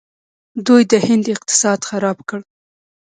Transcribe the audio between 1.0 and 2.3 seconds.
هند اقتصاد خراب